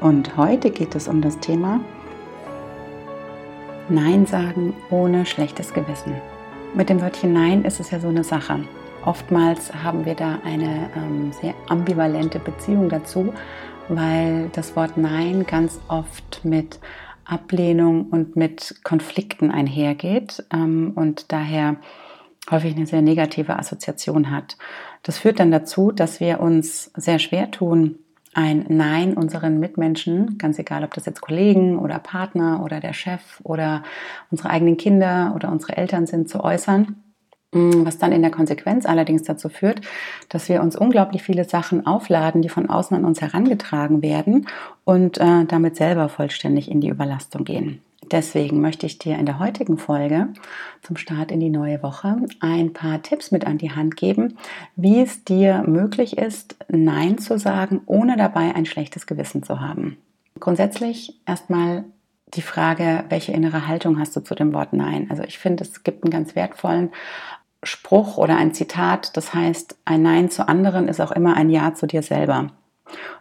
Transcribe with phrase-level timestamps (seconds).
[0.00, 1.80] Und heute geht es um das Thema
[3.90, 6.14] Nein sagen ohne schlechtes Gewissen.
[6.74, 8.60] Mit dem Wörtchen Nein ist es ja so eine Sache.
[9.04, 13.34] Oftmals haben wir da eine ähm, sehr ambivalente Beziehung dazu,
[13.88, 16.78] weil das Wort Nein ganz oft mit
[17.24, 21.76] Ablehnung und mit Konflikten einhergeht ähm, und daher
[22.50, 24.56] häufig eine sehr negative Assoziation hat.
[25.02, 27.98] Das führt dann dazu, dass wir uns sehr schwer tun,
[28.34, 33.40] ein Nein unseren Mitmenschen, ganz egal, ob das jetzt Kollegen oder Partner oder der Chef
[33.42, 33.82] oder
[34.30, 36.96] unsere eigenen Kinder oder unsere Eltern sind, zu äußern.
[37.52, 39.80] Mm, was dann in der Konsequenz allerdings dazu führt,
[40.28, 44.46] dass wir uns unglaublich viele Sachen aufladen, die von außen an uns herangetragen werden
[44.84, 47.82] und äh, damit selber vollständig in die Überlastung gehen.
[48.10, 50.28] Deswegen möchte ich dir in der heutigen Folge
[50.82, 54.36] zum Start in die neue Woche ein paar Tipps mit an die Hand geben,
[54.74, 59.96] wie es dir möglich ist, Nein zu sagen, ohne dabei ein schlechtes Gewissen zu haben.
[60.40, 61.84] Grundsätzlich erstmal
[62.34, 65.08] die Frage, welche innere Haltung hast du zu dem Wort Nein?
[65.10, 66.90] Also ich finde, es gibt einen ganz wertvollen
[67.62, 71.74] Spruch oder ein Zitat, das heißt, ein Nein zu anderen ist auch immer ein Ja
[71.74, 72.48] zu dir selber.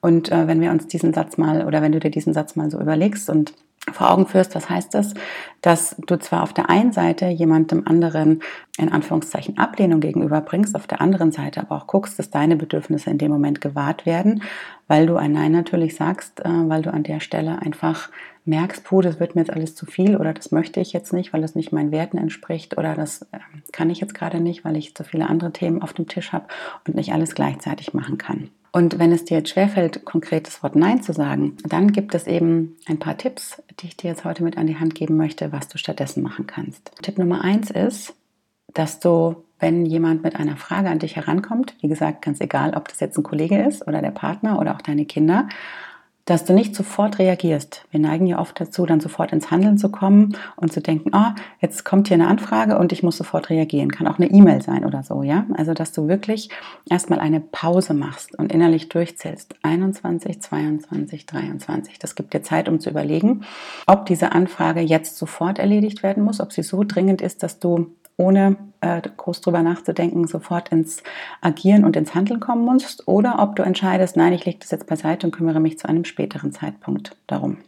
[0.00, 2.70] Und äh, wenn wir uns diesen Satz mal oder wenn du dir diesen Satz mal
[2.70, 3.52] so überlegst und
[3.92, 5.14] vor Augen führst, was heißt das?
[5.60, 8.42] Dass du zwar auf der einen Seite jemandem anderen
[8.78, 13.18] in Anführungszeichen Ablehnung gegenüberbringst, auf der anderen Seite aber auch guckst, dass deine Bedürfnisse in
[13.18, 14.42] dem Moment gewahrt werden,
[14.88, 18.10] weil du ein Nein natürlich sagst, äh, weil du an der Stelle einfach
[18.44, 21.32] merkst, puh, das wird mir jetzt alles zu viel oder das möchte ich jetzt nicht,
[21.32, 23.38] weil es nicht meinen Werten entspricht oder das äh,
[23.72, 26.46] kann ich jetzt gerade nicht, weil ich zu viele andere Themen auf dem Tisch habe
[26.86, 28.50] und nicht alles gleichzeitig machen kann.
[28.74, 32.26] Und wenn es dir jetzt schwerfällt, konkret das Wort Nein zu sagen, dann gibt es
[32.26, 35.52] eben ein paar Tipps, die ich dir jetzt heute mit an die Hand geben möchte,
[35.52, 36.90] was du stattdessen machen kannst.
[37.02, 38.14] Tipp Nummer eins ist,
[38.72, 42.88] dass du, wenn jemand mit einer Frage an dich herankommt, wie gesagt, ganz egal, ob
[42.88, 45.48] das jetzt ein Kollege ist oder der Partner oder auch deine Kinder,
[46.24, 47.84] dass du nicht sofort reagierst.
[47.90, 51.34] Wir neigen ja oft dazu, dann sofort ins Handeln zu kommen und zu denken, ah,
[51.36, 53.90] oh, jetzt kommt hier eine Anfrage und ich muss sofort reagieren.
[53.90, 55.46] Kann auch eine E-Mail sein oder so, ja?
[55.54, 56.48] Also, dass du wirklich
[56.88, 59.56] erstmal eine Pause machst und innerlich durchzählst.
[59.62, 61.98] 21, 22, 23.
[61.98, 63.44] Das gibt dir Zeit, um zu überlegen,
[63.86, 67.92] ob diese Anfrage jetzt sofort erledigt werden muss, ob sie so dringend ist, dass du
[68.22, 71.02] ohne äh, groß drüber nachzudenken, sofort ins
[71.40, 74.86] Agieren und ins Handeln kommen musst oder ob du entscheidest, nein, ich lege das jetzt
[74.86, 77.58] beiseite und kümmere mich zu einem späteren Zeitpunkt darum.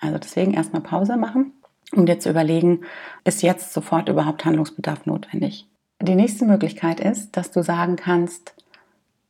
[0.00, 1.52] Also deswegen erstmal Pause machen,
[1.92, 2.80] um dir zu überlegen,
[3.24, 5.68] ist jetzt sofort überhaupt Handlungsbedarf notwendig.
[6.00, 8.54] Die nächste Möglichkeit ist, dass du sagen kannst,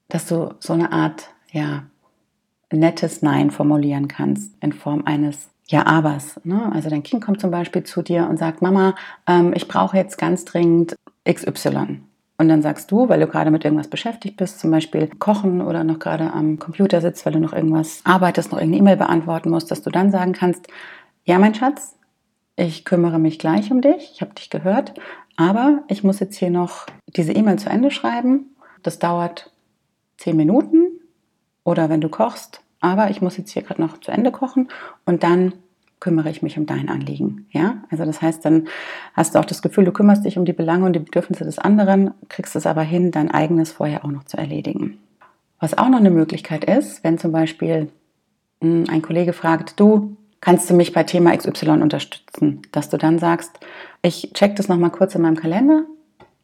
[0.08, 1.84] dass du so eine Art, ja,
[2.70, 6.40] nettes Nein formulieren kannst in Form eines ja, abers.
[6.44, 6.70] Ne?
[6.72, 8.94] Also dein Kind kommt zum Beispiel zu dir und sagt, Mama,
[9.26, 10.96] ähm, ich brauche jetzt ganz dringend
[11.28, 12.00] XY.
[12.38, 15.84] Und dann sagst du, weil du gerade mit irgendwas beschäftigt bist, zum Beispiel kochen oder
[15.84, 19.70] noch gerade am Computer sitzt, weil du noch irgendwas arbeitest, noch irgendeine E-Mail beantworten musst,
[19.70, 20.66] dass du dann sagen kannst,
[21.24, 21.96] ja, mein Schatz,
[22.56, 24.94] ich kümmere mich gleich um dich, ich habe dich gehört,
[25.36, 28.56] aber ich muss jetzt hier noch diese E-Mail zu Ende schreiben.
[28.82, 29.52] Das dauert
[30.16, 31.00] zehn Minuten.
[31.64, 34.68] Oder wenn du kochst, aber ich muss jetzt hier gerade noch zu Ende kochen
[35.06, 35.54] und dann
[36.00, 37.46] kümmere ich mich um dein Anliegen.
[37.52, 38.66] Ja, also das heißt, dann
[39.14, 41.60] hast du auch das Gefühl, du kümmerst dich um die Belange und die Bedürfnisse des
[41.60, 44.98] anderen, kriegst es aber hin, dein eigenes vorher auch noch zu erledigen.
[45.60, 47.88] Was auch noch eine Möglichkeit ist, wenn zum Beispiel
[48.60, 53.20] hm, ein Kollege fragt, du, kannst du mich bei Thema XY unterstützen, dass du dann
[53.20, 53.60] sagst,
[54.02, 55.84] ich check das nochmal kurz in meinem Kalender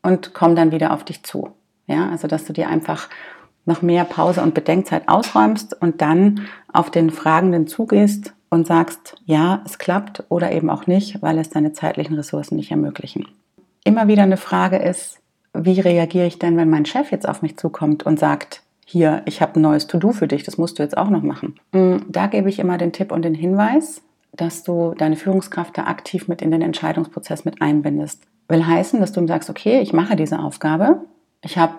[0.02, 1.50] und komme dann wieder auf dich zu.
[1.88, 3.08] Ja, also dass du dir einfach
[3.68, 9.62] noch mehr Pause und Bedenkzeit ausräumst und dann auf den Fragenden zugehst und sagst, ja,
[9.64, 13.28] es klappt oder eben auch nicht, weil es deine zeitlichen Ressourcen nicht ermöglichen.
[13.84, 15.20] Immer wieder eine Frage ist,
[15.54, 19.42] wie reagiere ich denn, wenn mein Chef jetzt auf mich zukommt und sagt, hier, ich
[19.42, 21.56] habe ein neues To-Do für dich, das musst du jetzt auch noch machen.
[21.72, 24.00] Mm, da gebe ich immer den Tipp und den Hinweis,
[24.32, 28.22] dass du deine Führungskraft da aktiv mit in den Entscheidungsprozess mit einbindest.
[28.48, 31.02] Will heißen, dass du ihm sagst, okay, ich mache diese Aufgabe,
[31.42, 31.74] ich habe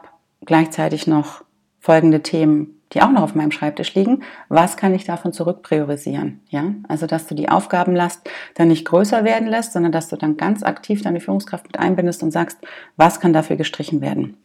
[0.45, 1.43] gleichzeitig noch
[1.79, 4.23] folgende Themen, die auch noch auf meinem Schreibtisch liegen.
[4.47, 6.41] Was kann ich davon zurückpriorisieren?
[6.49, 10.37] Ja, also dass du die Aufgabenlast dann nicht größer werden lässt, sondern dass du dann
[10.37, 12.57] ganz aktiv deine Führungskraft mit einbindest und sagst,
[12.97, 14.37] was kann dafür gestrichen werden?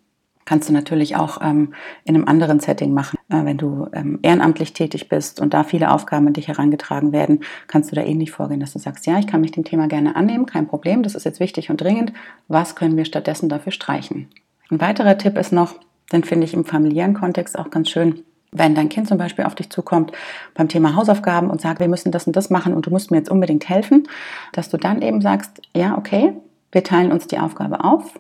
[0.45, 1.73] Kannst du natürlich auch ähm,
[2.05, 3.19] in einem anderen Setting machen.
[3.31, 7.41] Äh, wenn du ähm, ehrenamtlich tätig bist und da viele Aufgaben an dich herangetragen werden,
[7.67, 10.17] kannst du da ähnlich vorgehen, dass du sagst, ja, ich kann mich dem Thema gerne
[10.17, 12.13] annehmen, kein Problem, das ist jetzt wichtig und dringend.
[12.47, 14.29] Was können wir stattdessen dafür streichen?
[14.71, 15.77] Ein weiterer Tipp ist noch,
[16.13, 19.55] den finde ich im familiären Kontext auch ganz schön, wenn dein Kind zum Beispiel auf
[19.55, 20.13] dich zukommt
[20.55, 23.19] beim Thema Hausaufgaben und sagt, wir müssen das und das machen und du musst mir
[23.19, 24.09] jetzt unbedingt helfen,
[24.53, 26.35] dass du dann eben sagst, ja, okay,
[26.71, 28.19] wir teilen uns die Aufgabe auf.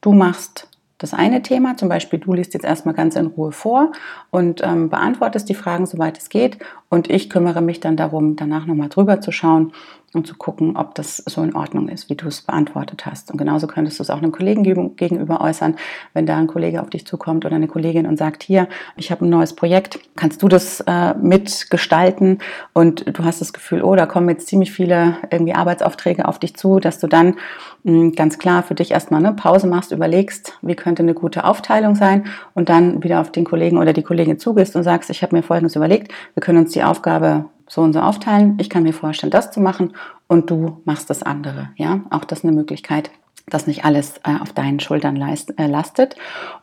[0.00, 0.68] Du machst
[0.98, 3.92] das eine Thema, zum Beispiel du liest jetzt erstmal ganz in Ruhe vor
[4.30, 6.58] und ähm, beantwortest die Fragen, soweit es geht.
[6.88, 9.72] Und ich kümmere mich dann darum, danach nochmal drüber zu schauen
[10.16, 13.30] und zu gucken, ob das so in Ordnung ist, wie du es beantwortet hast.
[13.30, 14.62] Und genauso könntest du es auch einem Kollegen
[14.96, 15.76] gegenüber äußern,
[16.14, 19.24] wenn da ein Kollege auf dich zukommt oder eine Kollegin und sagt, hier, ich habe
[19.24, 22.38] ein neues Projekt, kannst du das äh, mitgestalten?
[22.72, 26.56] Und du hast das Gefühl, oh, da kommen jetzt ziemlich viele irgendwie Arbeitsaufträge auf dich
[26.56, 27.36] zu, dass du dann
[27.84, 31.44] mh, hm, ganz klar für dich erstmal eine Pause machst, überlegst, wie könnte eine gute
[31.44, 32.24] Aufteilung sein
[32.54, 35.42] und dann wieder auf den Kollegen oder die Kollegin zugehst und sagst, ich habe mir
[35.42, 38.56] Folgendes überlegt, wir können uns die Aufgabe so und so aufteilen.
[38.60, 39.94] Ich kann mir vorstellen, das zu machen
[40.28, 41.70] und du machst das andere.
[41.76, 43.10] Ja, auch das ist eine Möglichkeit,
[43.48, 46.16] dass nicht alles äh, auf deinen Schultern leist, äh, lastet.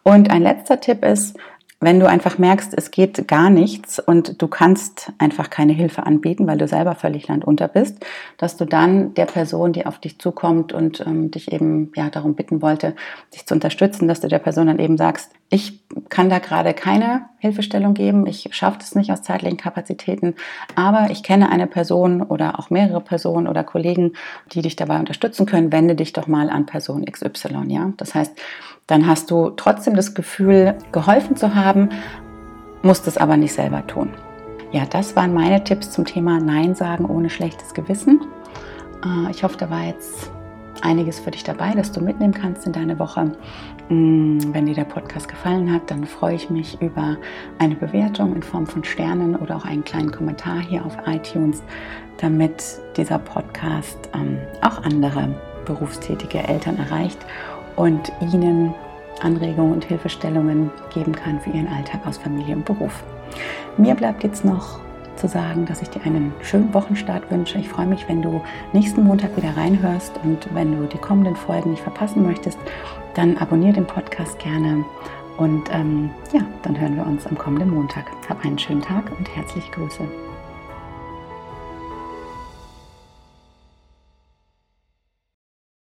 [0.04, 1.38] Und ein letzter Tipp ist,
[1.84, 6.48] wenn du einfach merkst, es geht gar nichts und du kannst einfach keine Hilfe anbieten,
[6.48, 8.06] weil du selber völlig landunter bist,
[8.38, 12.36] dass du dann der Person, die auf dich zukommt und ähm, dich eben ja darum
[12.36, 12.96] bitten wollte,
[13.34, 17.26] dich zu unterstützen, dass du der Person dann eben sagst, ich kann da gerade keine
[17.38, 20.34] Hilfestellung geben, ich schaffe es nicht aus zeitlichen Kapazitäten,
[20.76, 24.14] aber ich kenne eine Person oder auch mehrere Personen oder Kollegen,
[24.52, 27.94] die dich dabei unterstützen können, wende dich doch mal an Person XY, ja?
[27.98, 28.34] Das heißt,
[28.88, 31.90] dann hast du trotzdem das Gefühl, geholfen zu haben,
[32.82, 34.10] musst es aber nicht selber tun.
[34.72, 38.22] Ja, das waren meine Tipps zum Thema Nein sagen ohne schlechtes Gewissen.
[39.06, 40.32] Äh, ich hoffe, da war jetzt
[40.82, 43.32] einiges für dich dabei, dass du mitnehmen kannst in deine Woche.
[43.90, 47.18] Mm, wenn dir der Podcast gefallen hat, dann freue ich mich über
[47.60, 51.62] eine Bewertung in Form von Sternen oder auch einen kleinen Kommentar hier auf iTunes,
[52.18, 52.64] damit
[52.98, 55.30] dieser Podcast ähm, auch andere
[55.66, 57.20] berufstätige Eltern erreicht
[57.76, 58.74] und ihnen
[59.22, 63.04] Anregungen und Hilfestellungen geben kann für ihren Alltag aus Familie und Beruf.
[63.78, 64.80] Mir bleibt jetzt noch
[65.16, 67.58] zu sagen, dass ich dir einen schönen Wochenstart wünsche.
[67.58, 68.42] Ich freue mich, wenn du
[68.74, 72.58] nächsten Montag wieder reinhörst und wenn du die kommenden Folgen nicht verpassen möchtest,
[73.14, 74.84] dann abonniere den Podcast gerne
[75.38, 78.06] und ähm, ja, dann hören wir uns am kommenden Montag.
[78.30, 80.04] Hab einen schönen Tag und herzliche Grüße.